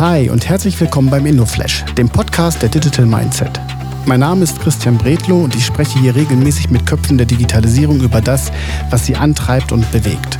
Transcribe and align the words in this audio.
Hi 0.00 0.28
und 0.30 0.48
herzlich 0.48 0.80
willkommen 0.80 1.10
beim 1.10 1.26
InnoFlash, 1.26 1.84
dem 1.98 2.08
Podcast 2.08 2.62
der 2.62 2.70
Digital 2.70 3.04
Mindset. 3.04 3.60
Mein 4.06 4.20
Name 4.20 4.44
ist 4.44 4.58
Christian 4.58 4.96
Bredlow 4.96 5.44
und 5.44 5.54
ich 5.54 5.66
spreche 5.66 5.98
hier 5.98 6.16
regelmäßig 6.16 6.70
mit 6.70 6.86
Köpfen 6.86 7.18
der 7.18 7.26
Digitalisierung 7.26 8.00
über 8.00 8.22
das, 8.22 8.50
was 8.88 9.04
sie 9.04 9.14
antreibt 9.14 9.72
und 9.72 9.92
bewegt. 9.92 10.38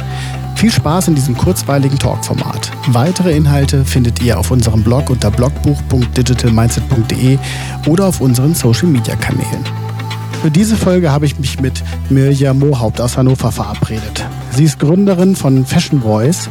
Viel 0.57 0.71
Spaß 0.71 1.09
in 1.09 1.15
diesem 1.15 1.37
kurzweiligen 1.37 1.99
Talkformat. 1.99 2.71
Weitere 2.87 3.37
Inhalte 3.37 3.85
findet 3.85 4.23
ihr 4.23 4.39
auf 4.39 4.51
unserem 4.51 4.83
Blog 4.83 5.11
unter 5.11 5.31
blogbuch.digitalmindset.de 5.31 7.37
oder 7.87 8.07
auf 8.07 8.23
unseren 8.23 8.55
Social 8.55 8.89
Media 8.89 9.15
Kanälen. 9.17 9.67
Für 10.41 10.51
diese 10.51 10.75
Folge 10.75 11.13
habe 11.13 11.27
ich 11.27 11.39
mich 11.39 11.61
mit 11.61 11.83
Mirja 12.09 12.55
Mohaupt 12.55 12.99
aus 12.99 13.19
Hannover 13.19 13.53
verabredet. 13.53 14.25
Sie 14.57 14.65
ist 14.65 14.79
Gründerin 14.79 15.37
von 15.37 15.67
Fashion 15.67 16.01
Voice 16.01 16.49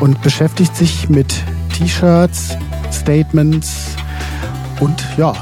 und 0.00 0.22
beschäftigt 0.22 0.74
sich 0.74 1.10
mit 1.10 1.34
T-Shirts, 1.76 2.56
Statements 2.90 3.96
und 4.80 5.04
ja, 5.18 5.34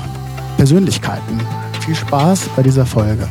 Persönlichkeiten. 0.56 1.40
Viel 1.80 1.94
Spaß 1.94 2.48
bei 2.56 2.62
dieser 2.64 2.84
Folge. 2.84 3.28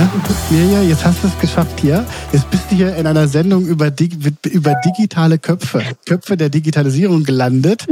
Ne? 0.00 0.08
Mirja, 0.48 0.82
jetzt 0.82 1.04
hast 1.04 1.22
du 1.22 1.28
es 1.28 1.38
geschafft 1.38 1.78
hier. 1.80 2.06
Jetzt 2.32 2.50
bist 2.50 2.70
du 2.70 2.76
hier 2.76 2.96
in 2.96 3.06
einer 3.06 3.28
Sendung 3.28 3.66
über, 3.66 3.92
über 4.50 4.74
digitale 4.82 5.38
Köpfe, 5.38 5.82
Köpfe 6.06 6.38
der 6.38 6.48
Digitalisierung 6.48 7.22
gelandet. 7.22 7.86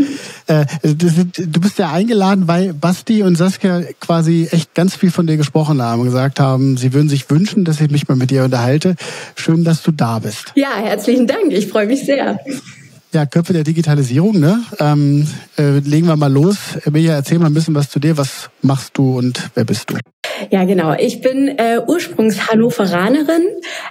Äh, 0.47 0.65
du 0.83 1.61
bist 1.61 1.79
ja 1.79 1.93
eingeladen, 1.93 2.49
weil 2.49 2.73
Basti 2.73 3.23
und 3.23 3.37
Saskia 3.37 3.83
quasi 4.01 4.49
echt 4.51 4.75
ganz 4.75 4.97
viel 4.97 5.11
von 5.11 5.27
dir 5.27 5.37
gesprochen 5.37 5.83
haben 5.83 6.01
und 6.01 6.07
gesagt 6.07 6.41
haben, 6.41 6.79
sie 6.79 6.95
würden 6.95 7.11
sich 7.11 7.29
wünschen, 7.29 7.67
dass 7.67 7.79
ich 7.79 7.91
mich 7.91 8.09
mal 8.09 8.17
mit 8.17 8.31
dir 8.31 8.45
unterhalte. 8.45 8.97
Schön, 9.35 9.65
dass 9.65 9.83
du 9.83 9.91
da 9.91 10.19
bist. 10.19 10.53
Ja, 10.55 10.71
herzlichen 10.77 11.27
Dank. 11.27 11.53
Ich 11.53 11.69
freue 11.69 11.87
mich 11.87 12.07
sehr. 12.07 12.41
Ja, 13.11 13.25
Köpfe 13.25 13.55
der 13.55 13.65
Digitalisierung, 13.65 14.39
ne? 14.39 14.63
Ähm, 14.81 15.27
äh, 15.57 15.79
legen 15.79 16.09
wir 16.09 16.17
mal 16.17 16.31
los. 16.31 16.57
Emilia, 16.85 17.15
erzähl 17.15 17.39
mal 17.39 17.47
ein 17.47 17.55
bisschen 17.55 17.75
was 17.75 17.89
zu 17.89 17.99
dir. 17.99 18.19
Was 18.19 18.51
machst 18.61 18.99
du 18.99 19.17
und 19.17 19.49
wer 19.55 19.65
bist 19.65 19.89
du? 19.89 19.97
Ja, 20.51 20.65
genau. 20.65 20.95
Ich 20.99 21.21
bin 21.21 21.49
äh, 21.49 21.81
ursprungs 21.87 22.49
Hannoveranerin, 22.49 23.43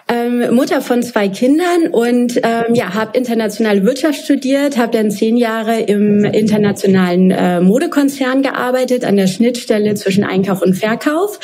ähm, 0.07 0.55
Mutter 0.55 0.81
von 0.81 1.03
zwei 1.03 1.29
Kindern 1.29 1.87
und 1.91 2.37
ähm, 2.37 2.73
ja, 2.73 2.93
habe 2.93 3.17
internationale 3.17 3.83
Wirtschaft 3.83 4.23
studiert, 4.23 4.77
habe 4.77 4.95
dann 4.95 5.11
zehn 5.11 5.35
Jahre 5.35 5.79
im 5.81 6.23
internationalen 6.23 7.31
äh, 7.31 7.59
Modekonzern 7.59 8.43
gearbeitet, 8.43 9.03
an 9.03 9.17
der 9.17 9.27
Schnittstelle 9.27 9.95
zwischen 9.95 10.23
Einkauf 10.23 10.61
und 10.61 10.75
Verkauf 10.75 11.39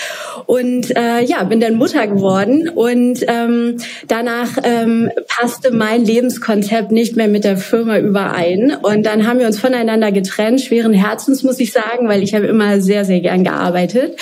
und 0.45 0.95
äh, 0.95 1.23
ja, 1.23 1.43
bin 1.43 1.59
dann 1.59 1.75
Mutter 1.75 2.07
geworden 2.07 2.69
und 2.69 3.25
ähm, 3.27 3.77
danach 4.07 4.57
ähm, 4.63 5.11
passte 5.27 5.71
mein 5.71 6.05
Lebenskonzept 6.05 6.91
nicht 6.91 7.15
mehr 7.15 7.27
mit 7.27 7.43
der 7.43 7.57
Firma 7.63 7.97
überein. 7.97 8.75
Und 8.81 9.05
dann 9.05 9.27
haben 9.27 9.39
wir 9.39 9.47
uns 9.47 9.59
voneinander 9.59 10.11
getrennt, 10.11 10.61
schweren 10.61 10.93
Herzens 10.93 11.43
muss 11.43 11.59
ich 11.59 11.71
sagen, 11.71 12.07
weil 12.07 12.21
ich 12.21 12.35
habe 12.35 12.45
immer 12.45 12.79
sehr, 12.81 13.05
sehr 13.05 13.21
gern 13.21 13.43
gearbeitet 13.43 14.15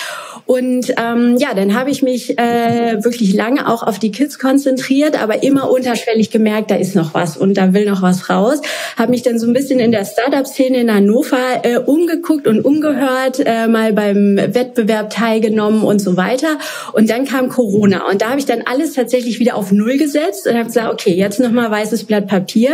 und 0.46 0.92
ähm, 0.98 1.36
ja, 1.38 1.54
dann 1.54 1.74
habe 1.74 1.90
ich 1.90 2.02
mich 2.02 2.38
äh, 2.38 3.02
wirklich 3.04 3.32
lange 3.34 3.68
auch 3.68 3.82
auf 3.82 3.98
die 3.98 4.10
Kids 4.10 4.38
konzentriert, 4.38 5.20
aber 5.22 5.42
immer 5.42 5.70
unterschwellig 5.70 6.30
gemerkt, 6.30 6.70
da 6.70 6.74
ist 6.74 6.94
noch 6.94 7.14
was 7.14 7.36
und 7.36 7.56
da 7.56 7.72
will 7.72 7.88
noch 7.88 8.02
was 8.02 8.28
raus. 8.28 8.60
Habe 8.98 9.12
mich 9.12 9.22
dann 9.22 9.38
so 9.38 9.46
ein 9.46 9.52
bisschen 9.52 9.78
in 9.78 9.92
der 9.92 10.04
Startup-Szene 10.04 10.78
in 10.78 10.92
Hannover 10.92 11.36
äh, 11.62 11.78
umgeguckt 11.78 12.46
und 12.46 12.64
umgehört, 12.64 13.40
äh, 13.44 13.68
mal 13.68 13.92
beim 13.92 14.36
Wettbewerb 14.36 15.10
teilgenommen 15.10 15.84
und 15.84 16.00
so 16.00 16.16
weiter. 16.16 16.58
Und 16.92 17.08
dann 17.08 17.24
kam 17.24 17.48
Corona 17.48 18.10
und 18.10 18.20
da 18.20 18.30
habe 18.30 18.38
ich 18.38 18.46
dann 18.46 18.62
alles 18.62 18.94
tatsächlich 18.94 19.38
wieder 19.38 19.56
auf 19.56 19.72
Null 19.72 19.96
gesetzt 19.96 20.46
und 20.46 20.54
habe 20.54 20.66
gesagt, 20.66 20.92
okay, 20.92 21.14
jetzt 21.14 21.38
nochmal 21.40 21.70
weißes 21.70 22.04
Blatt 22.04 22.26
Papier. 22.26 22.72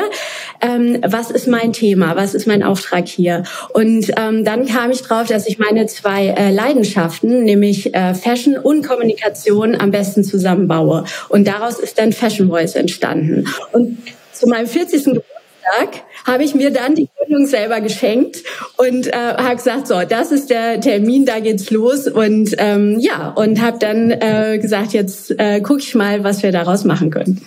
Ähm, 0.61 0.99
was 1.07 1.31
ist 1.31 1.47
mein 1.47 1.73
Thema? 1.73 2.17
Was 2.17 2.35
ist 2.35 2.47
mein 2.47 2.63
Auftrag 2.63 3.07
hier? 3.07 3.43
Und 3.73 4.11
ähm, 4.17 4.45
dann 4.45 4.67
kam 4.67 4.91
ich 4.91 5.03
drauf, 5.03 5.27
dass 5.29 5.47
ich 5.47 5.59
meine 5.59 5.87
zwei 5.87 6.29
äh, 6.29 6.51
Leidenschaften, 6.51 7.45
nämlich 7.45 7.58
äh, 7.63 8.15
Fashion 8.15 8.57
und 8.57 8.87
Kommunikation 8.87 9.75
am 9.75 9.91
besten 9.91 10.25
zusammenbaue. 10.25 11.05
Und 11.29 11.47
daraus 11.47 11.79
ist 11.79 11.99
dann 11.99 12.13
Fashion 12.13 12.49
Voice 12.49 12.75
entstanden. 12.75 13.47
Und 13.73 13.99
zu 14.33 14.47
meinem 14.49 14.67
40. 14.67 15.05
Geburtstag 15.05 16.03
habe 16.27 16.45
ich 16.45 16.55
mir 16.55 16.71
dann 16.71 16.95
die 16.95 17.09
Gründung 17.17 17.47
selber 17.47 17.81
geschenkt 17.81 18.43
und 18.77 19.09
äh, 19.09 19.13
habe 19.13 19.57
gesagt, 19.57 19.89
so, 19.89 20.01
das 20.09 20.33
ist 20.33 20.51
der 20.51 20.81
Termin, 20.81 21.25
da 21.25 21.41
geht's 21.41 21.71
los 21.71 22.07
und 22.07 22.55
ähm, 22.59 22.99
ja 23.01 23.31
und 23.31 23.61
habe 23.61 23.79
dann 23.79 24.11
äh, 24.11 24.59
gesagt, 24.61 24.93
jetzt 24.93 25.39
äh, 25.39 25.61
gucke 25.61 25.81
ich 25.81 25.95
mal, 25.95 26.25
was 26.25 26.43
wir 26.43 26.53
daraus 26.53 26.85
machen 26.85 27.11
können. 27.11 27.41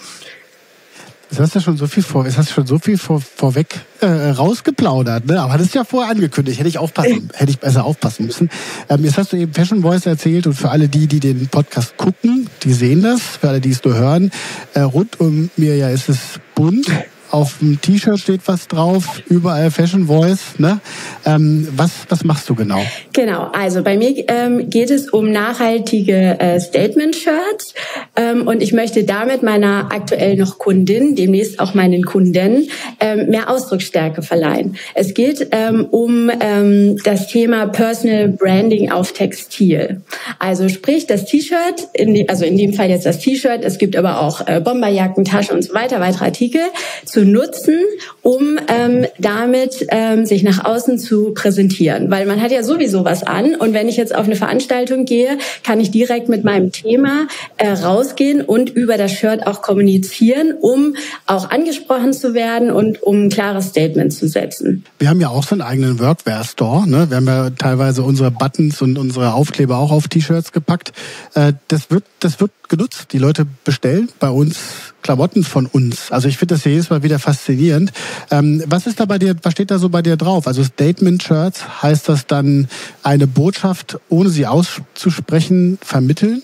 Jetzt 1.32 1.40
hast 1.40 1.56
du 1.56 1.60
schon 1.62 1.78
so 1.78 1.88
viel 1.88 2.04
vor, 2.04 2.26
jetzt 2.26 2.38
hast 2.38 2.50
du 2.50 2.54
schon 2.56 2.68
so 2.68 2.78
viel 2.78 2.98
vor, 2.98 3.22
vorweg 3.22 3.80
äh, 4.02 4.06
rausgeplaudert, 4.06 5.26
ne? 5.28 5.42
Aber 5.42 5.58
das 5.58 5.68
ist 5.68 5.76
ja 5.76 5.86
vorher 5.86 6.12
angekündigt. 6.12 6.60
Hätte 6.60 6.68
ich 6.68 6.78
aufpassen, 6.78 7.30
hätte 7.34 7.52
ich 7.52 7.60
besser 7.60 7.86
aufpassen 7.86 8.26
müssen. 8.26 8.50
Ähm, 8.90 9.06
jetzt 9.06 9.18
hast 9.18 9.32
du 9.32 9.38
eben 9.38 9.54
Fashion 9.54 9.82
Voice 9.82 10.06
erzählt 10.06 10.46
und 10.46 10.56
für 10.56 10.70
alle 10.70 10.90
die, 10.90 11.08
die 11.08 11.22
den 11.22 11.48
Podcast 11.48 11.96
gucken, 11.96 12.50
die 12.64 12.74
sehen 12.74 13.02
das. 13.02 13.22
Für 13.22 13.48
alle, 13.48 13.62
die 13.62 13.72
es 13.72 13.82
nur 13.82 13.96
hören, 13.96 14.30
äh, 14.74 14.82
rund 14.82 15.22
um 15.22 15.50
mir 15.56 15.78
ja 15.78 15.88
ist 15.90 16.10
es 16.10 16.20
bunt 16.54 16.88
auf 17.32 17.60
dem 17.60 17.80
T-Shirt 17.80 18.20
steht 18.20 18.42
was 18.46 18.68
drauf, 18.68 19.22
überall 19.28 19.72
Fashion 19.72 20.08
Voice. 20.08 20.60
Ne? 20.60 20.80
Ähm, 21.26 21.68
was, 21.76 21.92
was 22.10 22.24
machst 22.24 22.50
du 22.50 22.56
genau? 22.56 22.82
Genau, 23.14 23.50
also 23.54 23.84
bei 23.84 23.98
mir 23.98 24.24
ähm, 24.28 24.70
geht 24.70 24.92
es 24.92 25.10
um 25.10 25.32
nachhaltige 25.32 26.40
äh, 26.40 26.60
Statement-Shirts 26.60 27.74
ähm, 28.16 28.48
und 28.48 28.62
ich 28.62 28.74
möchte 28.74 29.04
damit 29.04 29.44
meiner 29.44 29.90
aktuell 29.92 30.36
noch 30.36 30.58
Kundin, 30.58 31.16
demnächst 31.16 31.60
auch 31.60 31.74
meinen 31.74 32.04
Kunden, 32.04 32.68
ähm, 33.00 33.30
mehr 33.30 33.50
Ausdrucksstärke 33.50 34.22
verleihen. 34.22 34.76
Es 34.94 35.14
geht 35.14 35.48
ähm, 35.52 35.86
um 35.90 36.30
ähm, 36.40 36.98
das 37.04 37.28
Thema 37.28 37.68
Personal 37.68 38.30
Branding 38.30 38.92
auf 38.92 39.14
Textil. 39.14 40.02
Also 40.40 40.70
sprich 40.70 41.08
das 41.08 41.26
T-Shirt, 41.26 41.88
also 42.28 42.46
in 42.46 42.58
dem 42.58 42.74
Fall 42.74 42.90
jetzt 42.90 43.06
das 43.06 43.20
T-Shirt, 43.20 43.64
es 43.64 43.78
gibt 43.78 43.96
aber 43.96 44.22
auch 44.22 44.48
äh, 44.48 44.60
Bomberjacken, 44.60 45.26
Taschen 45.26 45.56
und 45.56 45.64
so 45.64 45.74
weiter, 45.74 46.00
weitere 46.00 46.26
Artikel 46.26 46.62
zu 47.06 47.21
nutzen, 47.26 47.76
um 48.22 48.60
ähm, 48.68 49.06
damit 49.18 49.88
ähm, 49.90 50.26
sich 50.26 50.44
nach 50.44 50.64
außen 50.64 51.00
zu 51.00 51.34
präsentieren. 51.34 52.12
Weil 52.12 52.26
man 52.26 52.42
hat 52.42 52.52
ja 52.52 52.64
sowieso 52.64 53.06
was 53.06 53.24
an 53.24 53.56
und 53.56 53.74
wenn 53.74 53.88
ich 53.88 53.98
jetzt 53.98 54.14
auf 54.14 54.26
eine 54.26 54.36
Veranstaltung 54.36 55.06
gehe, 55.06 55.38
kann 55.64 55.80
ich 55.80 55.92
direkt 55.92 56.30
mit 56.30 56.44
meinem 56.44 56.72
Thema 56.72 57.28
äh, 57.58 57.70
rausgehen 57.70 58.42
und 58.42 58.70
über 58.70 58.98
das 58.98 59.12
Shirt 59.12 59.46
auch 59.48 59.62
kommunizieren, 59.62 60.54
um 60.60 60.96
auch 61.26 61.50
angesprochen 61.50 62.14
zu 62.14 62.34
werden 62.34 62.72
und 62.72 63.02
um 63.04 63.26
ein 63.26 63.30
klares 63.30 63.68
Statement 63.68 64.14
zu 64.14 64.28
setzen. 64.28 64.86
Wir 65.00 65.10
haben 65.10 65.22
ja 65.22 65.30
auch 65.30 65.44
so 65.44 65.56
einen 65.56 65.62
eigenen 65.62 66.00
Workwear-Store. 66.00 66.88
Ne? 66.88 67.10
Wir 67.10 67.18
haben 67.18 67.28
ja 67.28 67.50
teilweise 67.52 68.04
unsere 68.04 68.32
Buttons 68.32 68.82
und 68.82 68.98
unsere 68.98 69.34
Aufkleber 69.34 69.78
auch 69.78 69.92
auf 69.92 70.08
T-Shirts 70.08 70.52
gepackt. 70.52 70.92
Äh, 71.34 71.54
das 71.68 71.92
wird, 71.92 72.04
das 72.20 72.40
wird 72.40 72.52
genutzt. 72.70 73.08
Die 73.12 73.18
Leute 73.18 73.46
bestellen 73.64 74.10
bei 74.20 74.30
uns 74.30 74.91
Klamotten 75.02 75.44
von 75.44 75.66
uns. 75.66 76.12
Also 76.12 76.28
ich 76.28 76.38
finde 76.38 76.56
das 76.56 76.66
jedes 76.66 76.90
Mal 76.90 77.04
wieder 77.04 77.20
faszinierend. 77.20 77.92
Ähm, 78.30 78.64
was 78.68 78.88
ist 78.88 79.00
da 79.00 79.06
bei 79.06 79.18
dir, 79.18 79.36
was 79.42 79.54
steht 79.54 79.72
da 79.72 79.80
so 79.80 79.90
bei 79.90 80.02
dir 80.02 80.18
drauf? 80.18 80.48
Also 80.48 80.64
Statement-Shirts, 80.64 81.84
heißt 81.84 82.10
das 82.10 82.28
dann 82.28 82.68
eine 83.04 83.28
Botschaft, 83.28 84.00
ohne 84.10 84.30
sie 84.30 84.48
auszusprechen, 84.48 85.78
vermitteln? 85.82 86.44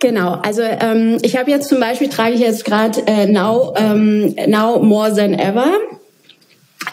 Genau, 0.00 0.34
also 0.34 0.62
ähm, 0.62 1.18
ich 1.22 1.36
habe 1.36 1.50
jetzt 1.50 1.68
zum 1.68 1.80
Beispiel, 1.80 2.08
trage 2.08 2.34
ich 2.34 2.40
jetzt 2.40 2.64
gerade 2.64 3.04
äh, 3.06 3.26
now, 3.26 3.74
ähm, 3.76 4.34
now 4.46 4.78
More 4.82 5.14
Than 5.14 5.34
Ever. 5.34 5.72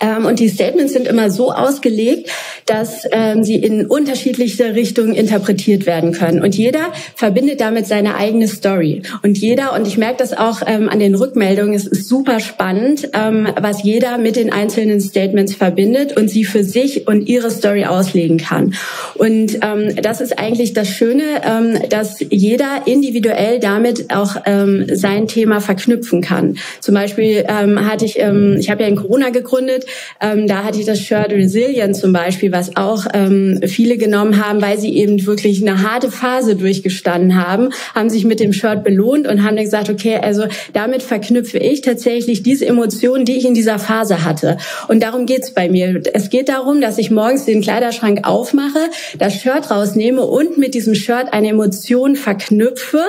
Ähm, 0.01 0.25
und 0.25 0.39
die 0.39 0.49
Statements 0.49 0.93
sind 0.93 1.07
immer 1.07 1.29
so 1.29 1.51
ausgelegt, 1.51 2.29
dass 2.65 3.03
ähm, 3.11 3.43
sie 3.43 3.55
in 3.55 3.85
unterschiedliche 3.85 4.75
Richtungen 4.75 5.13
interpretiert 5.13 5.85
werden 5.85 6.11
können. 6.11 6.41
Und 6.41 6.55
jeder 6.55 6.91
verbindet 7.15 7.61
damit 7.61 7.87
seine 7.87 8.15
eigene 8.15 8.47
Story. 8.47 9.03
Und 9.23 9.37
jeder, 9.37 9.73
und 9.73 9.87
ich 9.87 9.97
merke 9.97 10.17
das 10.17 10.33
auch 10.33 10.61
ähm, 10.65 10.89
an 10.89 10.99
den 10.99 11.15
Rückmeldungen, 11.15 11.73
es 11.73 11.87
ist 11.87 12.07
super 12.07 12.39
spannend, 12.39 13.09
ähm, 13.13 13.47
was 13.59 13.83
jeder 13.83 14.17
mit 14.17 14.35
den 14.35 14.51
einzelnen 14.51 14.99
Statements 15.01 15.55
verbindet 15.55 16.17
und 16.17 16.29
sie 16.29 16.45
für 16.45 16.63
sich 16.63 17.07
und 17.07 17.27
ihre 17.27 17.51
Story 17.51 17.85
auslegen 17.85 18.37
kann. 18.37 18.73
Und 19.15 19.59
ähm, 19.61 19.95
das 20.01 20.21
ist 20.21 20.39
eigentlich 20.39 20.73
das 20.73 20.89
Schöne, 20.89 21.23
ähm, 21.43 21.89
dass 21.89 22.17
jeder 22.29 22.83
individuell 22.85 23.59
damit 23.59 24.13
auch 24.13 24.35
ähm, 24.45 24.85
sein 24.91 25.27
Thema 25.27 25.61
verknüpfen 25.61 26.21
kann. 26.21 26.57
Zum 26.79 26.95
Beispiel 26.95 27.45
ähm, 27.47 27.89
hatte 27.89 28.05
ich, 28.05 28.19
ähm, 28.19 28.57
ich 28.59 28.69
habe 28.69 28.83
ja 28.83 28.89
in 28.89 28.95
Corona 28.95 29.29
gegründet, 29.29 29.84
ähm, 30.21 30.47
da 30.47 30.63
hatte 30.63 30.79
ich 30.79 30.85
das 30.85 30.99
Shirt 30.99 31.31
Resilient 31.31 31.95
zum 31.95 32.13
Beispiel, 32.13 32.51
was 32.51 32.75
auch 32.75 33.05
ähm, 33.13 33.59
viele 33.65 33.97
genommen 33.97 34.45
haben, 34.45 34.61
weil 34.61 34.77
sie 34.77 34.95
eben 34.95 35.25
wirklich 35.25 35.61
eine 35.61 35.83
harte 35.83 36.11
Phase 36.11 36.55
durchgestanden 36.55 37.35
haben, 37.35 37.69
haben 37.93 38.09
sich 38.09 38.25
mit 38.25 38.39
dem 38.39 38.53
Shirt 38.53 38.83
belohnt 38.83 39.27
und 39.27 39.43
haben 39.43 39.55
dann 39.55 39.65
gesagt, 39.65 39.89
okay, 39.89 40.17
also 40.21 40.45
damit 40.73 41.03
verknüpfe 41.03 41.57
ich 41.57 41.81
tatsächlich 41.81 42.43
diese 42.43 42.65
Emotionen, 42.65 43.25
die 43.25 43.37
ich 43.37 43.45
in 43.45 43.53
dieser 43.53 43.79
Phase 43.79 44.23
hatte. 44.23 44.57
Und 44.87 45.03
darum 45.03 45.25
geht's 45.25 45.53
bei 45.53 45.69
mir. 45.69 46.01
Es 46.13 46.29
geht 46.29 46.49
darum, 46.49 46.81
dass 46.81 46.97
ich 46.97 47.11
morgens 47.11 47.45
den 47.45 47.61
Kleiderschrank 47.61 48.21
aufmache, 48.23 48.79
das 49.17 49.35
Shirt 49.35 49.71
rausnehme 49.71 50.21
und 50.21 50.57
mit 50.57 50.73
diesem 50.73 50.95
Shirt 50.95 51.27
eine 51.31 51.49
Emotion 51.49 52.15
verknüpfe 52.15 53.03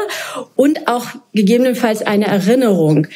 und 0.55 0.89
auch 0.89 1.07
gegebenenfalls 1.35 2.03
eine 2.03 2.27
Erinnerung. 2.27 3.07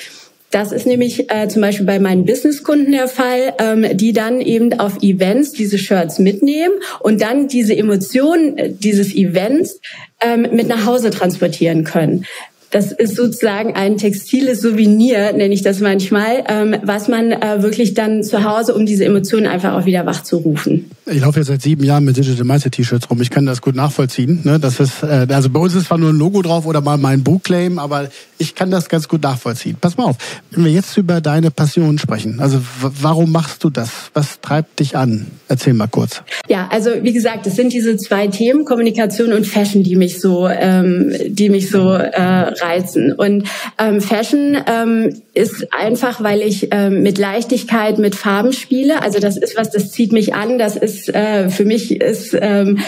Das 0.51 0.73
ist 0.73 0.85
nämlich 0.85 1.31
äh, 1.31 1.47
zum 1.49 1.63
Beispiel 1.63 1.87
bei 1.87 2.01
meinen 2.01 2.25
Businesskunden 2.25 2.91
der 2.91 3.07
Fall, 3.07 3.55
ähm, 3.59 3.97
die 3.97 4.13
dann 4.13 4.41
eben 4.41 4.79
auf 4.81 5.01
Events 5.01 5.53
diese 5.53 5.79
Shirts 5.79 6.19
mitnehmen 6.19 6.75
und 6.99 7.23
dann 7.23 7.47
diese 7.47 7.77
Emotionen 7.77 8.59
äh, 8.59 8.73
dieses 8.73 9.15
Events 9.15 9.81
ähm, 10.21 10.49
mit 10.53 10.67
nach 10.67 10.87
Hause 10.87 11.11
transportieren 11.11 11.85
können. 11.85 12.27
Das 12.73 12.93
ist 12.93 13.17
sozusagen 13.17 13.75
ein 13.75 13.97
textiles 13.97 14.61
Souvenir, 14.61 15.33
nenne 15.33 15.55
ich 15.55 15.63
das 15.63 15.81
manchmal, 15.81 16.45
ähm, 16.49 16.77
was 16.83 17.09
man 17.09 17.33
äh, 17.33 17.63
wirklich 17.63 17.95
dann 17.95 18.23
zu 18.23 18.45
Hause, 18.45 18.75
um 18.75 18.87
diese 18.87 19.05
Emotionen 19.05 19.47
einfach 19.47 19.75
auch 19.75 19.87
wieder 19.87 20.07
wachzurufen. 20.07 20.91
Ich 21.13 21.23
laufe 21.23 21.41
ja 21.41 21.45
seit 21.45 21.61
sieben 21.61 21.83
Jahren 21.83 22.05
mit 22.05 22.17
Digital 22.17 22.45
Mindset 22.45 22.73
T-Shirts 22.73 23.11
rum. 23.11 23.21
Ich 23.21 23.31
kann 23.31 23.45
das 23.45 23.61
gut 23.61 23.75
nachvollziehen. 23.75 24.41
Ne? 24.45 24.61
Das 24.61 24.79
ist, 24.79 25.03
äh, 25.03 25.27
also 25.31 25.51
bei 25.51 25.59
uns 25.59 25.75
ist 25.75 25.87
zwar 25.87 25.99
nur 25.99 26.11
ein 26.11 26.17
Logo 26.17 26.41
drauf 26.41 26.67
oder 26.67 26.81
mal 26.81 26.99
mein 26.99 27.25
Bookclaim, 27.25 27.81
aber 27.81 28.09
ich 28.39 28.55
kann 28.55 28.71
das 28.71 28.89
ganz 28.89 29.09
gut 29.09 29.23
nachvollziehen. 29.23 29.77
Pass 29.81 29.97
mal 29.97 30.05
auf, 30.05 30.17
wenn 30.53 30.65
wir 30.65 30.71
jetzt 30.71 30.97
über 30.97 31.21
deine 31.21 31.51
Passion 31.51 31.99
sprechen, 31.99 32.39
also 32.41 32.61
warum 32.81 33.33
machst 33.33 33.65
du 33.65 33.71
das? 33.71 33.91
Was 34.15 34.41
treibt 34.41 34.79
dich 34.79 34.97
an? 34.97 35.27
Erzähl 35.49 35.75
mal 35.75 35.89
kurz. 35.89 36.23
Ja, 36.49 36.69
also 36.71 36.91
wie 37.03 37.13
gesagt, 37.13 37.47
es 37.47 37.57
sind 37.57 37.73
diese 37.73 37.97
zwei 37.97 38.29
Themen, 38.29 38.65
Kommunikation 38.65 39.33
und 39.33 39.47
Fashion, 39.47 39.83
die 39.83 39.97
mich 39.97 40.21
so, 40.21 40.49
ähm, 40.49 41.13
die 41.27 41.51
mich 41.51 41.71
so 41.71 41.91
äh, 41.91 42.23
reizen. 42.23 43.13
Und 43.13 43.49
ähm, 43.79 44.01
Fashion 44.01 44.57
ähm, 44.67 45.21
ist 45.41 45.73
einfach, 45.73 46.23
weil 46.23 46.43
ich 46.43 46.69
ähm, 46.71 47.03
mit 47.03 47.19
Leichtigkeit 47.19 47.99
mit 47.99 48.15
Farben 48.15 48.53
spiele. 48.53 49.03
Also 49.03 49.19
das 49.19 49.37
ist 49.37 49.57
was, 49.57 49.71
das 49.71 49.91
zieht 49.91 50.13
mich 50.13 50.35
an. 50.35 50.59
Das 50.59 50.77
ist 50.77 51.09
äh, 51.09 51.49
für 51.49 51.65
mich 51.65 52.01
ist 52.01 52.37
ähm, 52.39 52.79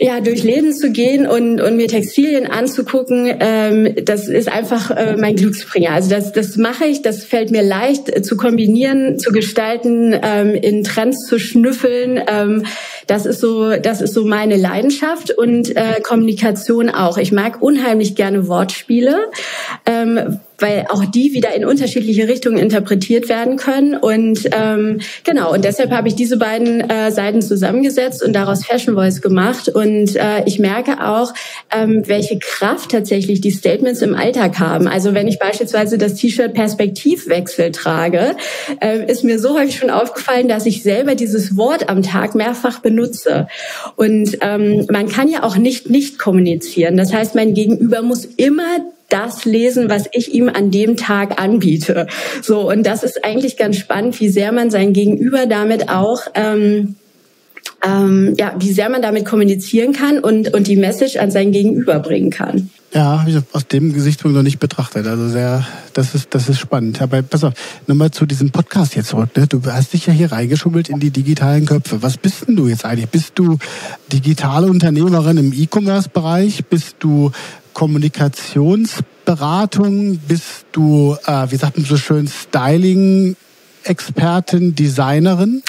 ja, 0.00 0.20
durch 0.20 0.44
Läden 0.44 0.72
zu 0.72 0.92
gehen 0.92 1.26
und, 1.26 1.60
und 1.60 1.76
mir 1.76 1.88
Textilien 1.88 2.46
anzugucken, 2.46 3.34
ähm, 3.40 3.96
das 4.04 4.28
ist 4.28 4.48
einfach 4.48 4.92
äh, 4.92 5.16
mein 5.16 5.34
Glücksbringer. 5.34 5.90
Also 5.90 6.10
das, 6.10 6.32
das 6.32 6.56
mache 6.56 6.84
ich, 6.84 7.02
das 7.02 7.24
fällt 7.24 7.50
mir 7.50 7.62
leicht 7.62 8.08
äh, 8.08 8.22
zu 8.22 8.36
kombinieren, 8.36 9.18
zu 9.18 9.32
gestalten, 9.32 10.16
ähm, 10.22 10.54
in 10.54 10.84
Trends 10.84 11.26
zu 11.26 11.40
schnüffeln. 11.40 12.20
Ähm, 12.28 12.64
das 13.08 13.26
ist 13.26 13.40
so, 13.40 13.76
das 13.76 14.00
ist 14.00 14.14
so 14.14 14.24
meine 14.24 14.56
Leidenschaft 14.56 15.32
und 15.36 15.76
äh, 15.76 16.00
Kommunikation 16.00 16.90
auch. 16.90 17.18
Ich 17.18 17.32
mag 17.32 17.60
unheimlich 17.60 18.14
gerne 18.14 18.46
Wortspiele. 18.46 19.16
Ähm, 19.84 20.38
weil 20.58 20.86
auch 20.88 21.04
die 21.04 21.32
wieder 21.32 21.54
in 21.54 21.64
unterschiedliche 21.64 22.28
Richtungen 22.28 22.58
interpretiert 22.58 23.28
werden 23.28 23.56
können. 23.56 23.94
Und 23.96 24.48
ähm, 24.52 25.00
genau, 25.24 25.52
und 25.52 25.64
deshalb 25.64 25.90
habe 25.90 26.08
ich 26.08 26.14
diese 26.14 26.36
beiden 26.36 26.80
äh, 26.88 27.10
Seiten 27.10 27.42
zusammengesetzt 27.42 28.24
und 28.24 28.32
daraus 28.32 28.64
Fashion 28.64 28.94
Voice 28.94 29.20
gemacht. 29.20 29.68
Und 29.68 30.16
äh, 30.16 30.44
ich 30.46 30.58
merke 30.58 31.04
auch, 31.04 31.32
ähm, 31.70 32.02
welche 32.06 32.38
Kraft 32.38 32.90
tatsächlich 32.90 33.40
die 33.40 33.50
Statements 33.50 34.02
im 34.02 34.14
Alltag 34.14 34.58
haben. 34.58 34.88
Also 34.88 35.14
wenn 35.14 35.28
ich 35.28 35.38
beispielsweise 35.38 35.96
das 35.96 36.14
T-Shirt 36.14 36.54
Perspektivwechsel 36.54 37.70
trage, 37.70 38.36
äh, 38.80 39.10
ist 39.10 39.24
mir 39.24 39.38
so 39.38 39.58
häufig 39.58 39.76
schon 39.76 39.90
aufgefallen, 39.90 40.48
dass 40.48 40.66
ich 40.66 40.82
selber 40.82 41.14
dieses 41.14 41.56
Wort 41.56 41.88
am 41.88 42.02
Tag 42.02 42.34
mehrfach 42.34 42.80
benutze. 42.80 43.46
Und 43.96 44.38
ähm, 44.40 44.86
man 44.90 45.08
kann 45.08 45.28
ja 45.28 45.44
auch 45.44 45.56
nicht 45.56 45.88
nicht 45.88 46.18
kommunizieren. 46.18 46.96
Das 46.96 47.12
heißt, 47.12 47.34
mein 47.34 47.54
Gegenüber 47.54 48.02
muss 48.02 48.24
immer 48.24 48.78
das 49.08 49.44
lesen, 49.44 49.88
was 49.88 50.04
ich 50.12 50.34
ihm 50.34 50.48
an 50.48 50.70
dem 50.70 50.96
Tag 50.96 51.40
anbiete. 51.40 52.06
So, 52.42 52.70
und 52.70 52.84
das 52.84 53.02
ist 53.02 53.24
eigentlich 53.24 53.56
ganz 53.56 53.76
spannend, 53.76 54.20
wie 54.20 54.28
sehr 54.28 54.52
man 54.52 54.70
sein 54.70 54.92
Gegenüber 54.92 55.46
damit 55.46 55.88
auch 55.88 56.22
ähm, 56.34 56.96
ähm, 57.84 58.34
ja, 58.38 58.54
wie 58.58 58.72
sehr 58.72 58.88
man 58.88 59.02
damit 59.02 59.24
kommunizieren 59.24 59.92
kann 59.92 60.18
und, 60.18 60.52
und 60.54 60.66
die 60.66 60.76
Message 60.76 61.16
an 61.16 61.30
sein 61.30 61.52
Gegenüber 61.52 62.00
bringen 62.00 62.30
kann. 62.30 62.70
Ja, 62.92 63.20
habe 63.20 63.30
ich 63.30 63.36
aus 63.52 63.68
dem 63.68 63.92
Gesichtspunkt 63.92 64.34
noch 64.34 64.42
nicht 64.42 64.58
betrachtet. 64.58 65.06
Also 65.06 65.28
sehr, 65.28 65.66
das 65.92 66.14
ist, 66.14 66.34
das 66.34 66.48
ist 66.48 66.58
spannend. 66.58 67.02
Aber 67.02 67.20
pass 67.20 67.44
auf, 67.44 67.52
nochmal 67.86 68.10
zu 68.10 68.24
diesem 68.24 68.50
Podcast 68.50 68.96
jetzt 68.96 69.08
zurück. 69.08 69.28
Ne? 69.36 69.46
Du 69.46 69.62
hast 69.66 69.92
dich 69.92 70.06
ja 70.06 70.12
hier 70.12 70.32
reingeschummelt 70.32 70.88
in 70.88 70.98
die 70.98 71.10
digitalen 71.10 71.66
Köpfe. 71.66 72.02
Was 72.02 72.16
bist 72.16 72.48
denn 72.48 72.56
du 72.56 72.66
jetzt 72.66 72.86
eigentlich? 72.86 73.10
Bist 73.10 73.32
du 73.34 73.58
digitale 74.10 74.68
Unternehmerin 74.68 75.36
im 75.36 75.52
E-Commerce-Bereich? 75.52 76.64
Bist 76.64 76.96
du 77.00 77.30
Kommunikationsberatung? 77.78 80.18
Bist 80.18 80.66
du, 80.72 81.16
äh, 81.24 81.46
wie 81.48 81.56
sagt 81.56 81.76
man 81.76 81.86
so 81.86 81.96
schön, 81.96 82.26
Styling-Expertin, 82.26 84.74
Designerin? 84.74 85.62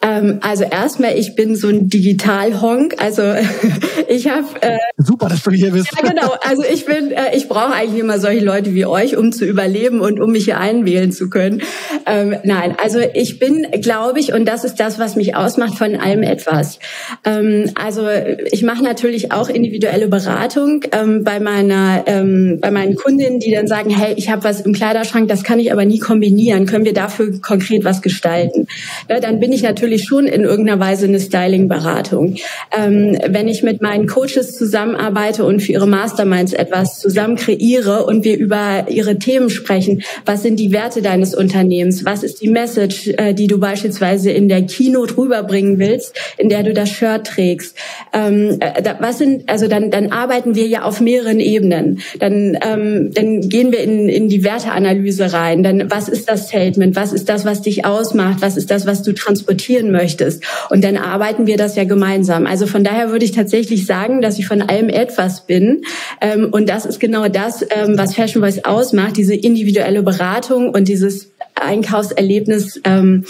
Ähm, 0.00 0.38
also 0.42 0.64
erstmal, 0.64 1.18
ich 1.18 1.34
bin 1.34 1.56
so 1.56 1.68
ein 1.68 1.88
Digital-Honk. 1.88 2.96
Also 2.98 3.22
ich 4.08 4.28
habe 4.28 4.46
äh, 4.60 4.78
super, 4.96 5.28
dass 5.28 5.42
du 5.42 5.50
hier 5.50 5.72
bist. 5.72 5.88
Ja, 5.96 6.08
genau. 6.08 6.34
Also 6.40 6.62
ich 6.72 6.86
bin, 6.86 7.10
äh, 7.10 7.36
ich 7.36 7.48
brauche 7.48 7.72
eigentlich 7.72 8.00
immer 8.00 8.20
solche 8.20 8.44
Leute 8.44 8.74
wie 8.74 8.86
euch, 8.86 9.16
um 9.16 9.32
zu 9.32 9.44
überleben 9.44 10.00
und 10.00 10.20
um 10.20 10.30
mich 10.30 10.44
hier 10.44 10.58
einwählen 10.58 11.10
zu 11.10 11.28
können. 11.28 11.62
Ähm, 12.06 12.36
nein, 12.44 12.76
also 12.80 13.00
ich 13.14 13.40
bin, 13.40 13.66
glaube 13.80 14.20
ich, 14.20 14.32
und 14.32 14.46
das 14.46 14.64
ist 14.64 14.76
das, 14.76 14.98
was 15.00 15.16
mich 15.16 15.34
ausmacht, 15.34 15.76
von 15.76 15.96
allem 15.96 16.22
etwas. 16.22 16.78
Ähm, 17.24 17.70
also 17.74 18.06
ich 18.52 18.62
mache 18.62 18.84
natürlich 18.84 19.32
auch 19.32 19.48
individuelle 19.48 20.06
Beratung 20.06 20.84
ähm, 20.92 21.24
bei 21.24 21.40
meiner, 21.40 22.04
ähm, 22.06 22.58
bei 22.60 22.70
meinen 22.70 22.94
Kundinnen, 22.94 23.40
die 23.40 23.50
dann 23.50 23.66
sagen, 23.66 23.90
hey, 23.90 24.14
ich 24.16 24.30
habe 24.30 24.44
was 24.44 24.60
im 24.60 24.74
Kleiderschrank, 24.74 25.28
das 25.28 25.42
kann 25.42 25.58
ich 25.58 25.72
aber 25.72 25.84
nie 25.84 25.98
kombinieren. 25.98 26.66
Können 26.66 26.84
wir 26.84 26.94
dafür 26.94 27.40
konkret 27.40 27.84
was 27.84 28.00
gestalten? 28.00 28.68
Ja, 29.08 29.18
dann 29.18 29.40
bin 29.40 29.52
ich 29.52 29.62
natürlich 29.62 29.87
natürlich 29.88 30.04
schon 30.06 30.26
in 30.26 30.44
irgendeiner 30.44 30.78
Weise 30.80 31.06
eine 31.06 31.18
Styling-Beratung. 31.18 32.36
Ähm, 32.76 33.16
wenn 33.26 33.48
ich 33.48 33.62
mit 33.62 33.80
meinen 33.80 34.06
Coaches 34.06 34.54
zusammenarbeite 34.54 35.44
und 35.44 35.60
für 35.60 35.72
ihre 35.72 35.86
Masterminds 35.86 36.52
etwas 36.52 36.98
zusammen 36.98 37.36
kreiere 37.36 38.04
und 38.04 38.22
wir 38.22 38.36
über 38.36 38.86
ihre 38.90 39.18
Themen 39.18 39.48
sprechen, 39.48 40.02
was 40.26 40.42
sind 40.42 40.60
die 40.60 40.72
Werte 40.72 41.00
deines 41.00 41.34
Unternehmens? 41.34 42.04
Was 42.04 42.22
ist 42.22 42.42
die 42.42 42.48
Message, 42.48 43.08
äh, 43.16 43.32
die 43.32 43.46
du 43.46 43.58
beispielsweise 43.58 44.30
in 44.30 44.50
der 44.50 44.60
Keynote 44.62 45.16
rüberbringen 45.16 45.78
willst, 45.78 46.14
in 46.36 46.50
der 46.50 46.64
du 46.64 46.74
das 46.74 46.90
Shirt 46.90 47.26
trägst? 47.26 47.74
Ähm, 48.12 48.58
äh, 48.60 48.94
was 49.00 49.16
sind, 49.16 49.48
also 49.48 49.68
dann, 49.68 49.90
dann 49.90 50.12
arbeiten 50.12 50.54
wir 50.54 50.66
ja 50.66 50.82
auf 50.82 51.00
mehreren 51.00 51.40
Ebenen. 51.40 52.00
Dann, 52.18 52.58
ähm, 52.62 53.10
dann 53.14 53.48
gehen 53.48 53.72
wir 53.72 53.80
in, 53.80 54.10
in 54.10 54.28
die 54.28 54.44
Werteanalyse 54.44 55.32
rein. 55.32 55.62
Dann, 55.62 55.90
was 55.90 56.10
ist 56.10 56.28
das 56.28 56.48
Statement? 56.48 56.94
Was 56.94 57.14
ist 57.14 57.30
das, 57.30 57.46
was 57.46 57.62
dich 57.62 57.86
ausmacht? 57.86 58.42
Was 58.42 58.58
ist 58.58 58.70
das, 58.70 58.84
was 58.84 59.02
du 59.02 59.14
transportierst? 59.14 59.77
Investieren 59.78 59.92
möchtest. 59.92 60.44
Und 60.70 60.84
dann 60.84 60.96
arbeiten 60.96 61.46
wir 61.46 61.56
das 61.56 61.76
ja 61.76 61.84
gemeinsam. 61.84 62.46
Also 62.46 62.66
von 62.66 62.84
daher 62.84 63.10
würde 63.10 63.24
ich 63.24 63.32
tatsächlich 63.32 63.86
sagen, 63.86 64.20
dass 64.20 64.38
ich 64.38 64.46
von 64.46 64.62
allem 64.62 64.88
etwas 64.88 65.46
bin. 65.46 65.82
Ähm, 66.20 66.48
und 66.50 66.68
das 66.68 66.86
ist 66.86 67.00
genau 67.00 67.28
das, 67.28 67.62
ähm, 67.62 67.96
was 67.96 68.14
Fashion 68.14 68.42
Voice 68.42 68.64
ausmacht, 68.64 69.16
diese 69.16 69.34
individuelle 69.34 70.02
Beratung 70.02 70.70
und 70.70 70.88
dieses 70.88 71.30
Einkaufserlebnis 71.62 72.80
ähm, 72.84 73.24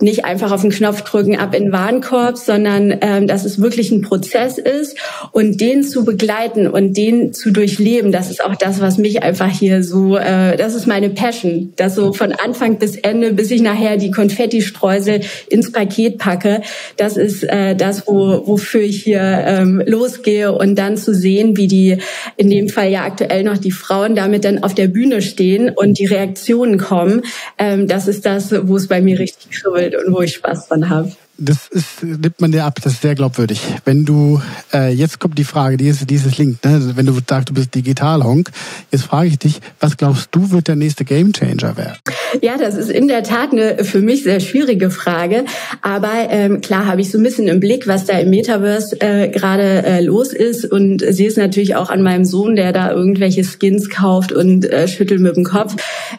nicht 0.00 0.24
einfach 0.24 0.52
auf 0.52 0.62
den 0.62 0.70
Knopf 0.70 1.02
drücken, 1.02 1.36
ab 1.36 1.54
in 1.54 1.64
den 1.64 1.72
Warenkorb, 1.72 2.36
sondern 2.36 2.96
ähm, 3.00 3.26
dass 3.26 3.44
es 3.44 3.60
wirklich 3.60 3.90
ein 3.90 4.02
Prozess 4.02 4.58
ist 4.58 4.98
und 5.32 5.60
den 5.60 5.82
zu 5.82 6.04
begleiten 6.04 6.66
und 6.66 6.96
den 6.96 7.32
zu 7.32 7.50
durchleben, 7.50 8.12
das 8.12 8.30
ist 8.30 8.44
auch 8.44 8.54
das, 8.56 8.80
was 8.80 8.98
mich 8.98 9.22
einfach 9.22 9.48
hier 9.48 9.82
so, 9.82 10.16
äh, 10.16 10.56
das 10.56 10.74
ist 10.74 10.86
meine 10.86 11.10
Passion, 11.10 11.72
das 11.76 11.94
so 11.94 12.12
von 12.12 12.32
Anfang 12.32 12.78
bis 12.78 12.96
Ende, 12.96 13.32
bis 13.32 13.50
ich 13.50 13.62
nachher 13.62 13.96
die 13.96 14.10
Konfetti-Streusel 14.10 15.20
ins 15.48 15.72
Paket 15.72 16.18
packe, 16.18 16.62
das 16.96 17.16
ist 17.16 17.44
äh, 17.44 17.74
das, 17.74 18.06
wo, 18.06 18.46
wofür 18.46 18.82
ich 18.82 19.02
hier 19.02 19.20
ähm, 19.20 19.82
losgehe 19.86 20.52
und 20.52 20.76
dann 20.76 20.96
zu 20.96 21.14
sehen, 21.14 21.56
wie 21.56 21.66
die, 21.66 21.98
in 22.36 22.50
dem 22.50 22.68
Fall 22.68 22.90
ja 22.90 23.04
aktuell 23.04 23.44
noch 23.44 23.58
die 23.58 23.70
Frauen 23.70 24.14
damit 24.14 24.44
dann 24.44 24.62
auf 24.62 24.74
der 24.74 24.88
Bühne 24.88 25.22
stehen 25.22 25.70
und 25.70 25.98
die 25.98 26.06
Reaktionen 26.06 26.78
kommen, 26.78 27.22
ähm, 27.58 27.73
das 27.76 28.08
ist 28.08 28.24
das, 28.24 28.52
wo 28.68 28.76
es 28.76 28.88
bei 28.88 29.00
mir 29.00 29.18
richtig 29.18 29.50
kribbelt 29.50 29.94
und 29.94 30.12
wo 30.12 30.22
ich 30.22 30.34
Spaß 30.34 30.68
dran 30.68 30.88
habe. 30.88 31.12
Das 31.36 31.66
ist, 31.68 32.02
nimmt 32.04 32.40
man 32.40 32.52
dir 32.52 32.64
ab, 32.64 32.78
das 32.80 32.92
ist 32.92 33.02
sehr 33.02 33.16
glaubwürdig. 33.16 33.60
Wenn 33.84 34.04
du, 34.04 34.40
äh, 34.72 34.92
jetzt 34.92 35.18
kommt 35.18 35.36
die 35.36 35.44
Frage, 35.44 35.76
dieses, 35.76 36.06
dieses 36.06 36.38
Link, 36.38 36.64
ne? 36.64 36.92
wenn 36.94 37.06
du 37.06 37.18
sagst, 37.28 37.48
du 37.48 37.54
bist 37.54 37.74
Digital-Honk, 37.74 38.50
jetzt 38.92 39.04
frage 39.04 39.28
ich 39.28 39.38
dich, 39.40 39.60
was 39.80 39.96
glaubst 39.96 40.28
du, 40.30 40.52
wird 40.52 40.68
der 40.68 40.76
nächste 40.76 41.04
Gamechanger 41.04 41.76
werden? 41.76 41.98
Ja, 42.40 42.56
das 42.56 42.76
ist 42.76 42.88
in 42.88 43.08
der 43.08 43.24
Tat 43.24 43.52
eine 43.52 43.84
für 43.84 44.00
mich 44.00 44.22
sehr 44.22 44.38
schwierige 44.38 44.90
Frage, 44.90 45.44
aber 45.82 46.12
ähm, 46.30 46.60
klar 46.60 46.86
habe 46.86 47.00
ich 47.00 47.10
so 47.10 47.18
ein 47.18 47.24
bisschen 47.24 47.48
im 47.48 47.58
Blick, 47.58 47.88
was 47.88 48.04
da 48.04 48.18
im 48.18 48.30
Metaverse 48.30 49.00
äh, 49.00 49.28
gerade 49.28 49.84
äh, 49.84 50.00
los 50.02 50.32
ist 50.32 50.64
und 50.64 51.00
sehe 51.00 51.28
es 51.28 51.36
natürlich 51.36 51.74
auch 51.74 51.90
an 51.90 52.02
meinem 52.02 52.24
Sohn, 52.24 52.54
der 52.54 52.72
da 52.72 52.92
irgendwelche 52.92 53.44
Skins 53.44 53.90
kauft 53.90 54.32
und 54.32 54.64
äh, 54.70 54.86
schüttelt 54.86 55.20
mit 55.20 55.36
dem 55.36 55.44
Kopf. 55.44 55.74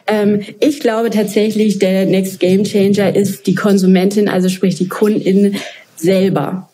Ähm, 0.06 0.40
ich 0.60 0.80
glaube 0.80 1.10
tatsächlich, 1.10 1.78
der 1.78 2.04
Next 2.06 2.38
Gamechanger 2.40 3.16
ist 3.16 3.46
die 3.46 3.54
Konsumentin, 3.54 4.28
also 4.28 4.48
sprich 4.48 4.74
die 4.76 4.88
Kundin, 5.06 5.56
selber 5.96 6.68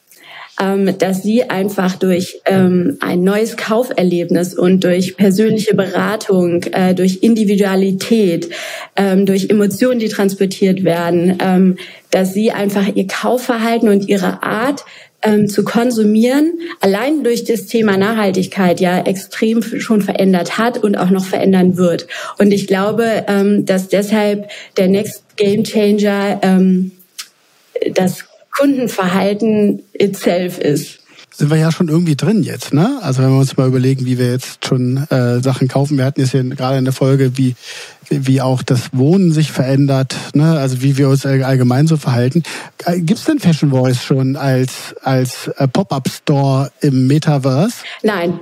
ähm, 0.60 0.96
dass 0.98 1.22
sie 1.22 1.44
einfach 1.44 1.96
durch 1.96 2.40
ähm, 2.44 2.96
ein 3.00 3.24
neues 3.24 3.56
Kauferlebnis 3.56 4.54
und 4.54 4.84
durch 4.84 5.16
persönliche 5.16 5.74
Beratung, 5.74 6.62
äh, 6.72 6.94
durch 6.94 7.18
Individualität, 7.22 8.50
ähm, 8.96 9.26
durch 9.26 9.50
Emotionen, 9.50 9.98
die 9.98 10.08
transportiert 10.08 10.84
werden, 10.84 11.38
ähm, 11.40 11.76
dass 12.10 12.34
sie 12.34 12.52
einfach 12.52 12.94
ihr 12.94 13.06
Kaufverhalten 13.06 13.88
und 13.88 14.08
ihre 14.08 14.42
Art 14.42 14.84
ähm, 15.22 15.48
zu 15.48 15.64
konsumieren, 15.64 16.52
allein 16.80 17.24
durch 17.24 17.44
das 17.44 17.66
Thema 17.66 17.96
Nachhaltigkeit 17.96 18.80
ja 18.80 19.00
extrem 19.00 19.62
schon 19.62 20.02
verändert 20.02 20.58
hat 20.58 20.78
und 20.78 20.96
auch 20.96 21.10
noch 21.10 21.24
verändern 21.24 21.76
wird. 21.76 22.06
Und 22.38 22.52
ich 22.52 22.66
glaube, 22.66 23.24
ähm, 23.26 23.64
dass 23.64 23.88
deshalb 23.88 24.48
der 24.76 24.88
Next 24.88 25.24
Game 25.36 25.64
Changer 25.64 26.40
das 27.94 28.24
Kundenverhalten 28.50 29.82
itself 29.92 30.58
ist. 30.58 30.98
Sind 31.34 31.50
wir 31.50 31.56
ja 31.56 31.72
schon 31.72 31.88
irgendwie 31.88 32.14
drin 32.14 32.42
jetzt, 32.42 32.74
ne? 32.74 32.98
Also 33.00 33.22
wenn 33.22 33.30
wir 33.30 33.38
uns 33.38 33.56
mal 33.56 33.66
überlegen, 33.66 34.04
wie 34.04 34.18
wir 34.18 34.30
jetzt 34.30 34.66
schon 34.66 34.98
äh, 35.08 35.40
Sachen 35.40 35.66
kaufen. 35.66 35.96
Wir 35.96 36.04
hatten 36.04 36.20
jetzt 36.20 36.32
hier 36.32 36.44
gerade 36.44 36.76
in 36.76 36.84
der 36.84 36.92
Folge, 36.92 37.38
wie 37.38 37.54
wie 38.20 38.40
auch 38.40 38.62
das 38.62 38.90
Wohnen 38.92 39.32
sich 39.32 39.50
verändert, 39.50 40.14
ne? 40.34 40.58
also 40.58 40.82
wie 40.82 40.98
wir 40.98 41.08
uns 41.08 41.24
allgemein 41.24 41.86
so 41.86 41.96
verhalten. 41.96 42.42
Äh, 42.84 43.00
Gibt 43.00 43.20
es 43.20 43.24
denn 43.24 43.38
Fashion 43.38 43.70
Voice 43.70 44.02
schon 44.02 44.36
als, 44.36 44.94
als 45.02 45.48
äh, 45.56 45.66
Pop-up-Store 45.68 46.70
im 46.80 47.06
Metaverse? 47.06 47.76
Nein, 48.02 48.40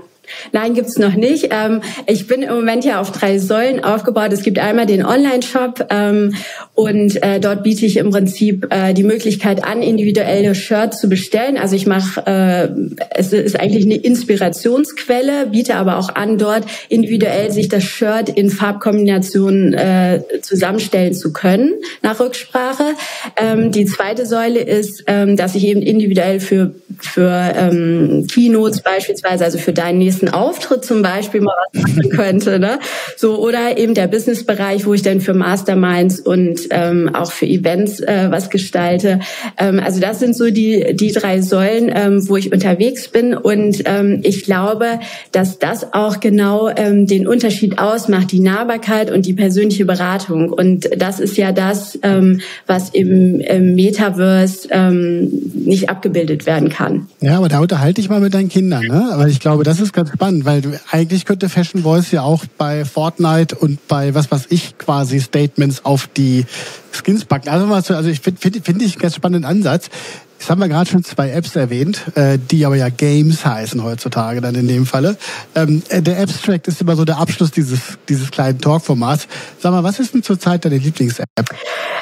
Nein, 0.53 0.75
gibt's 0.75 0.99
noch 0.99 1.15
nicht. 1.15 1.49
Ähm, 1.51 1.83
ich 2.07 2.27
bin 2.27 2.43
im 2.43 2.55
Moment 2.55 2.85
ja 2.85 3.01
auf 3.01 3.13
drei 3.13 3.39
Säulen 3.39 3.83
aufgebaut. 3.83 4.33
Es 4.33 4.43
gibt 4.43 4.59
einmal 4.59 4.87
den 4.87 5.05
Online-Shop 5.05 5.87
ähm, 5.91 6.35
und 6.75 7.23
äh, 7.23 7.41
dort 7.41 7.63
biete 7.63 7.87
ich 7.87 7.97
im 7.97 8.11
Prinzip 8.11 8.67
äh, 8.71 8.95
die 8.95 9.03
Möglichkeit 9.03 9.65
an, 9.65 9.83
individuelle 9.83 10.55
Shirts 10.55 11.01
zu 11.01 11.09
bestellen. 11.09 11.57
Also 11.57 11.77
ich 11.77 11.87
mache, 11.87 12.27
äh, 12.27 12.69
es 13.11 13.33
ist 13.33 13.59
eigentlich 13.59 13.85
eine 13.85 13.97
Inspirationsquelle, 13.97 15.47
biete 15.47 15.77
aber 15.77 15.99
auch 15.99 16.15
an, 16.15 16.39
dort 16.39 16.65
individuell 16.89 17.51
sich 17.51 17.69
das 17.69 17.85
Shirt 17.85 18.29
in 18.29 18.51
Farbkombinationen 18.51 19.75
äh, 19.75 20.23
zusammenstellen 20.43 21.15
zu 21.15 21.33
können, 21.33 21.75
nach 22.03 22.21
Rücksprache. 22.21 22.95
Ähm, 23.37 23.73
die 23.73 23.87
zweite 23.87 24.27
Säule 24.27 24.61
ist, 24.61 25.05
ähm, 25.07 25.37
dass 25.37 25.55
ich 25.55 25.65
eben 25.65 25.83
individuell 25.83 26.41
für, 26.41 26.75
für 26.99 27.53
ähm, 27.57 28.27
Keynotes 28.33 28.83
beispielsweise, 28.83 29.45
also 29.45 29.59
für 29.59 29.73
deinen 29.73 29.99
nächsten 29.99 30.20
nächsten 30.21 30.29
Auftritt 30.29 30.85
zum 30.85 31.03
Beispiel 31.03 31.41
mal 31.41 31.55
was 31.73 31.83
machen 31.83 32.11
könnte. 32.11 32.59
Ne? 32.59 32.79
So, 33.17 33.39
oder 33.39 33.79
eben 33.79 33.95
der 33.95 34.07
Businessbereich, 34.07 34.87
wo 34.87 34.95
ich 34.95 35.03
dann 35.03 35.21
für 35.21 35.35
Masterminds 35.35 36.21
und 36.21 36.69
ähm, 36.71 37.15
auch 37.15 37.33
für 37.33 37.47
Events 37.47 38.01
äh, 38.01 38.29
was 38.31 38.51
gestalte. 38.51 39.21
Ähm, 39.57 39.81
also 39.85 40.01
das 40.01 40.21
sind 40.21 40.37
so 40.37 40.51
die, 40.51 40.95
die 40.95 41.13
drei 41.13 41.41
Säulen, 41.41 41.91
ähm, 41.95 42.29
wo 42.29 42.37
ich 42.37 42.53
unterwegs 42.53 43.09
bin. 43.09 43.35
Und 43.35 43.83
ähm, 43.87 44.21
ich 44.23 44.45
glaube, 44.45 45.01
dass 45.33 45.59
das 45.59 45.93
auch 45.93 46.21
genau 46.21 46.69
ähm, 46.69 47.07
den 47.07 47.27
Unterschied 47.27 47.79
ausmacht, 47.79 48.33
die 48.33 48.41
Nahbarkeit 48.41 49.11
und 49.11 49.27
die 49.27 49.35
persönliche 49.35 49.85
Beratung. 49.85 50.51
Und 50.51 50.89
das 50.97 51.21
ist 51.21 51.37
ja 51.37 51.53
das, 51.53 51.99
ähm, 52.03 52.41
was 52.67 52.91
im, 52.91 53.41
im 53.41 53.75
Metaverse 53.75 54.69
ähm, 54.71 55.31
nicht 55.55 55.89
abgebildet 55.89 56.47
werden 56.47 56.69
kann. 56.69 57.07
Ja, 57.21 57.39
aber 57.39 57.49
da 57.49 57.61
unterhalte 57.61 58.01
ich 58.01 58.09
mal 58.09 58.21
mit 58.21 58.35
deinen 58.35 58.49
Kindern, 58.49 58.85
ne? 58.87 59.09
Aber 59.13 59.29
ich 59.29 59.41
glaube, 59.41 59.65
das 59.65 59.81
ist 59.81 59.93
ganz 59.93 60.10
spannend, 60.15 60.45
weil 60.45 60.61
du, 60.61 60.81
eigentlich 60.91 61.25
könnte 61.25 61.49
Fashion 61.49 61.83
Voice 61.83 62.11
ja 62.11 62.23
auch 62.23 62.45
bei 62.59 62.85
Fortnite 62.85 63.57
und 63.57 63.87
bei 63.89 64.15
was 64.15 64.31
was 64.31 64.47
ich 64.51 64.79
quasi 64.79 65.21
Statements 65.21 65.85
auf 65.85 66.09
die 66.09 66.47
Skins 66.93 67.25
packen. 67.25 67.49
Also, 67.49 67.95
also 67.95 68.09
ich 68.09 68.21
finde 68.21 68.41
find, 68.41 68.65
find 68.65 68.83
ich 68.83 68.95
einen 68.95 69.03
ganz 69.03 69.15
spannenden 69.15 69.45
Ansatz. 69.45 69.91
Jetzt 70.39 70.49
haben 70.49 70.59
wir 70.59 70.69
gerade 70.69 70.89
schon 70.89 71.05
zwei 71.05 71.31
Apps 71.33 71.55
erwähnt, 71.55 72.03
äh, 72.15 72.39
die 72.39 72.65
aber 72.65 72.75
ja 72.75 72.89
Games 72.89 73.45
heißen 73.45 73.85
heutzutage 73.85 74.41
dann 74.41 74.55
in 74.55 74.69
dem 74.69 74.87
Falle. 74.87 75.19
Ähm, 75.55 75.83
äh, 75.91 76.01
der 76.01 76.19
Abstract 76.19 76.67
ist 76.67 76.81
immer 76.81 76.97
so 76.97 77.05
der 77.05 77.19
Abschluss 77.19 77.51
dieses, 77.51 77.81
dieses 78.09 78.31
kleinen 78.31 78.59
Talk-Formats. 78.59 79.29
Sag 79.59 79.73
mal, 79.73 79.85
was 79.85 80.01
ist 80.01 80.15
denn 80.15 80.23
zurzeit 80.23 80.65
deine 80.65 80.79
Lieblings-App? 80.79 81.29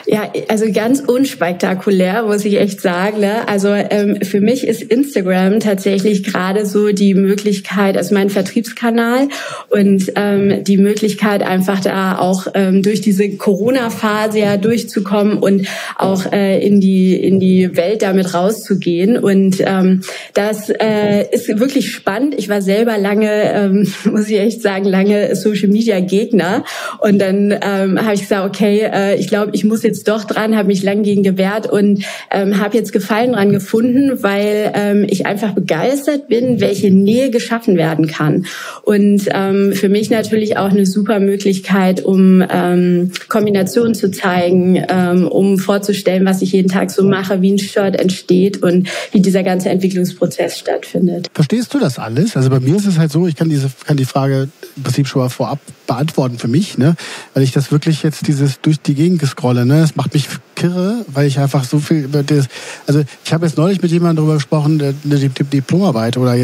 Ja, 0.07 0.33
also 0.49 0.67
ganz 0.73 1.01
unspektakulär, 1.01 2.23
muss 2.25 2.45
ich 2.45 2.59
echt 2.59 2.81
sagen. 2.81 3.21
Ne? 3.21 3.49
Also 3.49 3.69
ähm, 3.69 4.21
für 4.23 4.41
mich 4.41 4.67
ist 4.67 4.83
Instagram 4.83 5.61
tatsächlich 5.61 6.25
gerade 6.25 6.67
so 6.67 6.93
die 6.93 7.15
Möglichkeit, 7.15 7.97
also 7.97 8.15
mein 8.15 8.31
Vertriebskanal 8.31 9.29
und 9.69 10.13
ähm, 10.17 10.65
die 10.65 10.79
Möglichkeit 10.79 11.43
einfach 11.43 11.81
da 11.81 12.19
auch 12.19 12.47
ähm, 12.55 12.83
durch 12.83 13.01
diese 13.01 13.29
Corona-Phase 13.31 14.39
ja 14.39 14.57
durchzukommen 14.57 15.39
und 15.39 15.67
auch 15.97 16.33
äh, 16.33 16.65
in 16.65 16.81
die 16.81 17.17
in 17.17 17.41
die 17.41 17.77
Welt 17.77 18.03
damit 18.03 18.35
rauszugehen. 18.35 19.19
Und 19.19 19.57
ähm, 19.61 20.03
das 20.35 20.71
äh, 20.71 21.27
ist 21.31 21.49
wirklich 21.59 21.91
spannend. 21.91 22.35
Ich 22.37 22.49
war 22.49 22.63
selber 22.63 22.99
lange, 22.99 23.31
ähm, 23.53 23.93
muss 24.05 24.29
ich 24.29 24.39
echt 24.39 24.63
sagen, 24.63 24.85
lange 24.85 25.35
Social 25.37 25.69
Media 25.69 26.01
Gegner. 26.01 26.65
Und 27.01 27.19
dann 27.19 27.53
ähm, 27.63 28.03
habe 28.03 28.15
ich 28.15 28.23
gesagt, 28.23 28.49
okay, 28.49 28.89
äh, 28.93 29.17
ich 29.17 29.29
glaube, 29.29 29.53
ich 29.55 29.65
muss 29.65 29.83
jetzt 29.89 30.09
doch 30.09 30.25
dran, 30.25 30.57
habe 30.57 30.69
mich 30.69 30.83
lang 30.83 31.03
gegen 31.03 31.23
gewehrt 31.23 31.69
und 31.69 32.05
ähm, 32.31 32.59
habe 32.59 32.77
jetzt 32.77 32.93
Gefallen 32.93 33.33
dran 33.33 33.53
gefunden, 33.53 34.23
weil 34.23 34.73
ähm, 34.75 35.07
ich 35.09 35.27
einfach 35.27 35.53
begeistert 35.53 36.29
bin, 36.29 36.61
welche 36.61 36.91
Nähe 36.91 37.31
geschaffen 37.31 37.77
werden 37.77 38.07
kann. 38.07 38.47
Und 38.83 39.23
ähm, 39.33 39.73
für 39.73 39.89
mich 39.89 40.11
natürlich 40.11 40.57
auch 40.57 40.71
eine 40.71 40.87
super 40.87 41.21
Möglichkeit, 41.21 42.05
um 42.05 42.45
ähm, 42.49 43.13
Kombinationen 43.29 43.95
zu 43.95 44.11
zeigen, 44.11 44.83
ähm, 44.89 45.27
um 45.27 45.59
vorzustellen, 45.59 46.25
was 46.25 46.43
ich 46.43 46.53
jeden 46.53 46.69
Tag 46.69 46.91
so 46.91 47.03
mache, 47.05 47.43
wie 47.43 47.53
ein 47.53 47.59
Shirt 47.59 47.99
entsteht 47.99 48.63
und 48.63 48.89
wie 49.13 49.21
dieser 49.21 49.43
ganze 49.43 49.71
Entwicklungsprozess 49.71 50.59
stattfindet. 50.59 51.29
Verstehst 51.33 51.73
du 51.75 51.79
das 51.79 51.99
alles? 51.99 52.37
Also 52.37 52.51
bei 52.51 52.61
mir 52.61 52.77
ist 52.77 52.87
es 52.87 52.99
halt 52.99 53.11
so, 53.11 53.27
ich 53.27 53.37
kann 53.37 53.49
diese 53.49 53.71
kann 53.87 53.97
die 53.97 54.05
Frage 54.05 54.49
im 54.77 54.83
Prinzip 54.83 55.07
schon 55.07 55.23
mal 55.23 55.29
vorab 55.29 55.59
beantworten 55.89 56.39
für 56.39 56.47
mich, 56.47 56.79
ne? 56.79 56.95
Weil 57.35 57.43
ich 57.43 57.51
das 57.51 57.73
wirklich 57.73 58.05
jetzt 58.05 58.29
dieses 58.29 58.61
durch 58.61 58.81
die 58.81 58.95
Gegend 58.95 59.19
gescrolle, 59.19 59.67
ne? 59.67 59.81
Das 59.81 59.97
macht 59.97 60.15
mich 60.15 60.29
kirre, 60.55 61.05
weil 61.09 61.27
ich 61.27 61.41
einfach 61.41 61.65
so 61.65 61.81
viel 61.81 62.05
über 62.05 62.23
das, 62.23 62.47
also 62.87 63.03
ich 63.25 63.33
habe 63.33 63.47
jetzt 63.47 63.59
neulich 63.59 63.83
mit 63.83 63.91
jemandem 63.91 64.17
darüber 64.17 64.35
gesprochen, 64.35 64.79
der 64.79 64.95
eine 65.05 65.19
Diplomarbeit 65.19 66.17
oder 66.17 66.37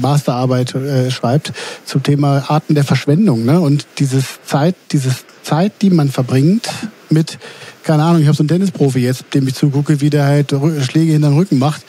Masterarbeit 0.00 0.74
äh, 0.74 1.10
schreibt 1.10 1.52
zum 1.84 2.02
Thema 2.02 2.44
Arten 2.48 2.74
der 2.74 2.84
Verschwendung, 2.84 3.44
ne? 3.44 3.60
Und 3.60 3.86
dieses 3.98 4.42
Zeit, 4.46 4.76
dieses 4.92 5.24
Zeit, 5.42 5.82
die 5.82 5.90
man 5.90 6.08
verbringt 6.08 6.70
mit 7.10 7.38
keine 7.82 8.04
Ahnung, 8.04 8.22
ich 8.22 8.28
habe 8.28 8.36
so 8.36 8.42
einen 8.42 8.48
Tennisprofi 8.48 9.00
jetzt, 9.00 9.24
dem 9.34 9.48
ich 9.48 9.54
zugucke, 9.54 10.00
wie 10.00 10.08
der 10.08 10.24
halt 10.24 10.54
Schläge 10.88 11.12
hinterm 11.12 11.36
Rücken 11.36 11.58
macht. 11.58 11.82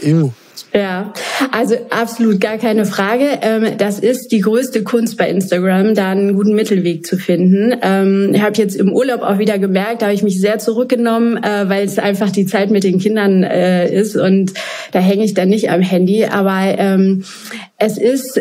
Ew. 0.00 0.30
Ja, 0.72 1.12
also 1.52 1.76
absolut 1.90 2.40
gar 2.40 2.58
keine 2.58 2.84
Frage. 2.84 3.26
Ähm, 3.42 3.76
das 3.78 3.98
ist 3.98 4.32
die 4.32 4.40
größte 4.40 4.82
Kunst 4.82 5.16
bei 5.16 5.28
Instagram, 5.28 5.94
da 5.94 6.10
einen 6.10 6.34
guten 6.34 6.54
Mittelweg 6.54 7.06
zu 7.06 7.16
finden. 7.16 7.74
Ähm, 7.82 8.32
ich 8.34 8.42
habe 8.42 8.56
jetzt 8.56 8.76
im 8.76 8.92
Urlaub 8.92 9.22
auch 9.22 9.38
wieder 9.38 9.58
gemerkt, 9.58 10.02
da 10.02 10.06
habe 10.06 10.14
ich 10.14 10.22
mich 10.22 10.40
sehr 10.40 10.58
zurückgenommen, 10.58 11.36
äh, 11.36 11.68
weil 11.68 11.84
es 11.84 11.98
einfach 11.98 12.30
die 12.30 12.46
Zeit 12.46 12.70
mit 12.70 12.84
den 12.84 12.98
Kindern 12.98 13.42
äh, 13.42 13.92
ist 13.92 14.16
und 14.16 14.52
da 14.92 14.98
hänge 14.98 15.24
ich 15.24 15.34
dann 15.34 15.48
nicht 15.48 15.70
am 15.70 15.80
Handy. 15.80 16.26
Aber 16.26 16.58
ähm, 16.78 17.24
es 17.78 17.98
ist 17.98 18.40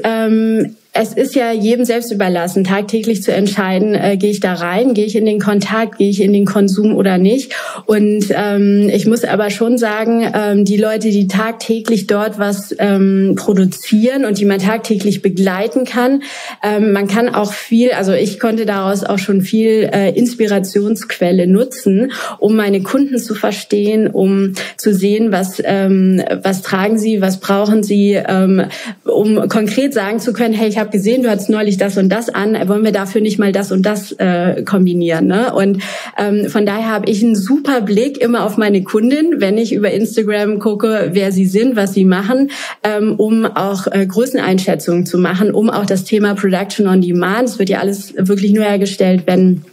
es 0.91 1.13
ist 1.13 1.35
ja 1.35 1.51
jedem 1.51 1.85
selbst 1.85 2.11
überlassen, 2.11 2.63
tagtäglich 2.63 3.21
zu 3.21 3.31
entscheiden, 3.31 3.93
äh, 3.93 4.17
gehe 4.17 4.31
ich 4.31 4.39
da 4.39 4.53
rein, 4.53 4.95
gehe 4.95 5.05
ich 5.05 5.15
in 5.15 5.25
den 5.25 5.39
Kontakt, 5.39 5.99
gehe 5.99 6.09
ich 6.09 6.21
in 6.21 6.33
den 6.33 6.45
Konsum 6.45 6.95
oder 6.95 7.19
nicht. 7.19 7.53
Und 7.85 8.25
ähm, 8.31 8.89
ich 8.91 9.05
muss 9.05 9.23
aber 9.23 9.51
schon 9.51 9.77
sagen, 9.77 10.29
ähm, 10.33 10.65
die 10.65 10.77
Leute, 10.77 11.11
die 11.11 11.27
tagtäglich 11.27 12.07
dort 12.07 12.39
was 12.39 12.75
ähm, 12.89 13.35
produzieren 13.35 14.25
und 14.25 14.39
die 14.39 14.45
man 14.45 14.59
tagtäglich 14.59 15.21
begleiten 15.21 15.85
kann, 15.85 16.23
ähm, 16.63 16.91
man 16.91 17.07
kann 17.07 17.29
auch 17.33 17.53
viel, 17.53 17.91
also 17.91 18.13
ich 18.13 18.39
konnte 18.39 18.65
daraus 18.65 19.03
auch 19.03 19.19
schon 19.19 19.41
viel 19.41 19.89
äh, 19.91 20.11
Inspirationsquelle 20.11 21.47
nutzen, 21.47 22.11
um 22.39 22.55
meine 22.55 22.81
Kunden 22.81 23.17
zu 23.17 23.35
verstehen, 23.35 24.07
um 24.07 24.53
zu 24.77 24.93
sehen, 24.93 25.31
was, 25.31 25.61
ähm, 25.63 26.21
was 26.43 26.61
tragen 26.61 26.97
sie, 26.97 27.21
was 27.21 27.39
brauchen 27.39 27.83
sie, 27.83 28.13
ähm, 28.13 28.65
um 29.03 29.47
konkret 29.47 29.93
sagen 29.93 30.19
zu 30.19 30.33
können, 30.33 30.53
hey, 30.53 30.67
ich 30.67 30.77
habe 30.77 30.89
gesehen, 30.89 31.23
du 31.23 31.29
hattest 31.29 31.49
neulich 31.49 31.77
das 31.77 31.97
und 31.97 32.09
das 32.09 32.29
an, 32.29 32.57
wollen 32.67 32.83
wir 32.83 32.91
dafür 32.91 33.21
nicht 33.21 33.39
mal 33.39 33.51
das 33.51 33.71
und 33.71 33.85
das 33.85 34.11
äh, 34.13 34.63
kombinieren? 34.63 35.27
Ne? 35.27 35.53
Und 35.53 35.81
ähm, 36.17 36.49
von 36.49 36.65
daher 36.65 36.89
habe 36.89 37.09
ich 37.09 37.23
einen 37.23 37.35
super 37.35 37.81
Blick 37.81 38.19
immer 38.19 38.45
auf 38.45 38.57
meine 38.57 38.83
Kundin, 38.83 39.35
wenn 39.37 39.57
ich 39.57 39.73
über 39.73 39.91
Instagram 39.91 40.59
gucke, 40.59 41.09
wer 41.13 41.31
sie 41.31 41.45
sind, 41.45 41.75
was 41.75 41.93
sie 41.93 42.05
machen, 42.05 42.51
ähm, 42.83 43.15
um 43.15 43.45
auch 43.45 43.87
äh, 43.87 44.05
Größeneinschätzungen 44.05 45.05
zu 45.05 45.17
machen, 45.17 45.51
um 45.51 45.69
auch 45.69 45.85
das 45.85 46.03
Thema 46.03 46.35
Production 46.35 46.87
on 46.87 47.01
Demand, 47.01 47.49
es 47.49 47.59
wird 47.59 47.69
ja 47.69 47.79
alles 47.79 48.13
wirklich 48.17 48.53
nur 48.53 48.63
hergestellt, 48.63 49.23
wenn 49.25 49.63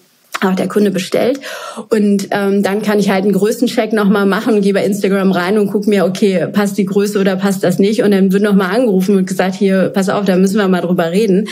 auch 0.43 0.55
der 0.55 0.69
Kunde 0.69 0.91
bestellt. 0.91 1.41
Und 1.89 2.29
ähm, 2.31 2.63
dann 2.63 2.83
kann 2.83 2.99
ich 2.99 3.11
halt 3.11 3.25
einen 3.25 3.33
Größencheck 3.33 3.93
nochmal 3.93 4.27
machen, 4.27 4.61
gehe 4.61 4.75
bei 4.75 4.85
Instagram 4.85 5.33
rein 5.33 5.59
und 5.59 5.69
gucke 5.71 5.89
mir, 5.89 6.05
okay, 6.05 6.47
passt 6.53 6.79
die 6.79 6.85
Größe 6.85 7.19
oder 7.19 7.37
passt 7.37 7.65
das 7.65 7.79
nicht? 7.79 8.03
Und 8.03 8.11
dann 8.11 8.33
wird 8.33 8.43
nochmal 8.43 8.75
angerufen 8.75 9.17
und 9.17 9.27
gesagt, 9.27 9.55
hier, 9.55 9.91
pass 9.95 10.09
auf, 10.09 10.25
da 10.25 10.37
müssen 10.37 10.59
wir 10.59 10.69
mal 10.69 10.83
drüber 10.83 11.11
reden. 11.11 11.49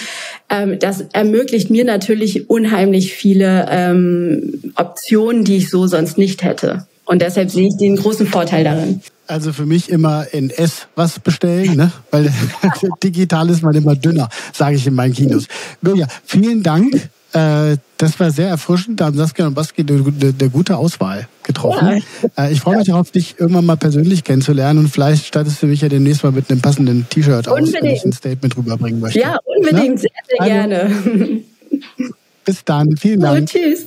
Ähm, 0.50 0.78
das 0.78 1.04
ermöglicht 1.12 1.70
mir 1.70 1.84
natürlich 1.84 2.50
unheimlich 2.50 3.14
viele 3.14 3.66
ähm, 3.70 4.72
Optionen, 4.76 5.44
die 5.44 5.56
ich 5.58 5.70
so 5.70 5.86
sonst 5.86 6.18
nicht 6.18 6.44
hätte. 6.44 6.86
Und 7.06 7.22
deshalb 7.22 7.50
sehe 7.50 7.68
ich 7.68 7.76
den 7.76 7.96
großen 7.96 8.26
Vorteil 8.26 8.64
darin. 8.64 9.00
Also 9.26 9.52
für 9.52 9.64
mich 9.64 9.88
immer 9.88 10.26
in 10.32 10.50
S 10.50 10.86
was 10.96 11.18
bestellen, 11.18 11.76
ne? 11.76 11.92
weil 12.10 12.32
digital 13.02 13.48
ist 13.48 13.62
man 13.62 13.74
immer 13.74 13.96
dünner, 13.96 14.28
sage 14.52 14.76
ich 14.76 14.86
in 14.86 14.94
meinen 14.94 15.14
Kinos. 15.14 15.46
Mirja, 15.80 16.06
vielen 16.24 16.62
Dank. 16.62 17.08
Äh, 17.32 17.78
das 17.96 18.20
war 18.20 18.30
sehr 18.30 18.48
erfrischend. 18.48 19.00
Da 19.00 19.06
haben 19.06 19.16
Saskia 19.16 19.46
und 19.46 19.54
Baski 19.54 19.82
eine, 19.82 20.04
eine 20.20 20.50
gute 20.50 20.76
Auswahl 20.76 21.26
getroffen. 21.42 22.02
Ja. 22.36 22.44
Äh, 22.44 22.52
ich 22.52 22.60
freue 22.60 22.76
mich 22.76 22.86
darauf, 22.86 23.10
dich 23.10 23.36
irgendwann 23.38 23.66
mal 23.66 23.76
persönlich 23.76 24.22
kennenzulernen 24.22 24.78
und 24.78 24.88
vielleicht 24.88 25.26
stattest 25.26 25.60
du 25.62 25.66
mich 25.66 25.80
ja 25.80 25.88
demnächst 25.88 26.22
mal 26.22 26.32
mit 26.32 26.50
einem 26.50 26.60
passenden 26.60 27.08
T-Shirt 27.08 27.48
aus, 27.48 27.72
wenn 27.72 27.86
ich 27.86 28.04
ein 28.04 28.12
Statement 28.12 28.56
rüberbringen 28.56 29.00
möchte. 29.00 29.18
Ja, 29.18 29.38
unbedingt, 29.44 29.96
ne? 29.96 29.98
sehr, 29.98 30.10
sehr 30.28 30.40
also, 30.40 30.52
gerne. 30.54 31.40
Bis 32.44 32.64
dann, 32.64 32.96
vielen 32.96 33.20
Dank. 33.20 33.38
Und 33.40 33.48
tschüss. 33.48 33.86